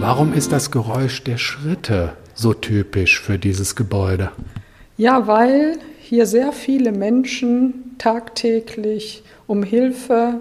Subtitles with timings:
[0.00, 4.30] Warum ist das Geräusch der Schritte so typisch für dieses Gebäude?
[4.96, 10.40] Ja, weil hier sehr viele Menschen tagtäglich um Hilfe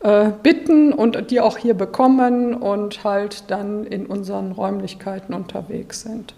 [0.00, 6.34] äh, bitten und die auch hier bekommen und halt dann in unseren Räumlichkeiten unterwegs sind.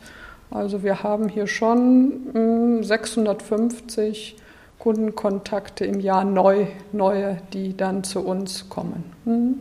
[0.50, 4.36] Also wir haben hier schon hm, mh, 650
[4.84, 9.02] Kundenkontakte im Jahr neu, neue, die dann zu uns kommen.
[9.24, 9.54] Hm?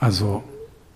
[0.00, 0.42] Also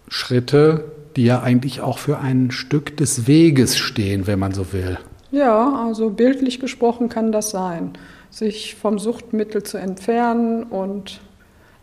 [0.08, 4.98] Schritte, die ja eigentlich auch für ein Stück des Weges stehen, wenn man so will.
[5.30, 7.92] Ja, also bildlich gesprochen kann das sein,
[8.28, 11.20] sich vom Suchtmittel zu entfernen und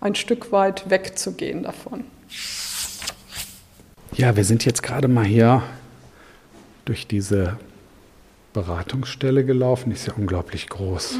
[0.02, 2.04] ein Stück weit wegzugehen davon.
[4.12, 5.64] Ja, wir sind jetzt gerade mal hier
[6.84, 7.58] durch diese
[8.54, 9.92] Beratungsstelle gelaufen.
[9.92, 11.20] Ist ja unglaublich groß.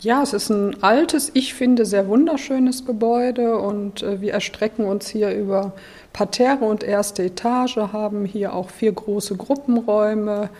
[0.00, 5.08] Ja, es ist ein altes, ich finde, sehr wunderschönes Gebäude und äh, wir erstrecken uns
[5.08, 5.72] hier über
[6.12, 10.50] Parterre und erste Etage, haben hier auch vier große Gruppenräume.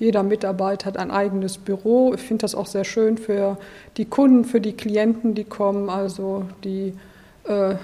[0.00, 2.12] Jeder Mitarbeiter hat ein eigenes Büro.
[2.14, 3.56] Ich finde das auch sehr schön für
[3.96, 5.90] die Kunden, für die Klienten, die kommen.
[5.90, 6.94] Also die
[7.44, 7.76] äh,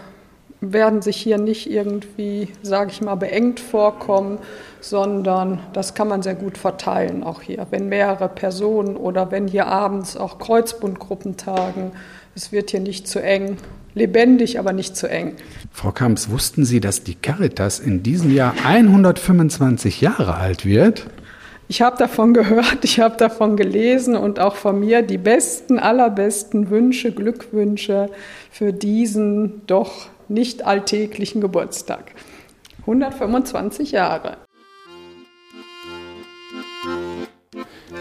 [0.72, 4.38] werden sich hier nicht irgendwie, sage ich mal, beengt vorkommen,
[4.80, 7.66] sondern das kann man sehr gut verteilen auch hier.
[7.70, 11.92] Wenn mehrere Personen oder wenn hier abends auch Kreuzbundgruppen tagen,
[12.34, 13.56] es wird hier nicht zu eng.
[13.96, 15.36] Lebendig, aber nicht zu eng.
[15.70, 21.06] Frau Kamps, wussten Sie, dass die Caritas in diesem Jahr 125 Jahre alt wird?
[21.66, 26.70] Ich habe davon gehört, ich habe davon gelesen und auch von mir die besten, allerbesten
[26.70, 28.10] Wünsche, Glückwünsche
[28.50, 32.12] für diesen doch nicht alltäglichen Geburtstag.
[32.80, 34.36] 125 Jahre.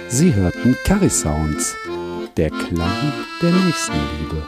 [0.07, 1.75] Sie hörten Carry Sounds,
[2.37, 4.45] der Klang der Nächstenliebe,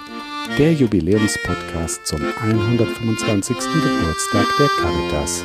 [0.57, 3.47] der Jubiläumspodcast zum 125.
[3.47, 5.43] Geburtstag der Caritas.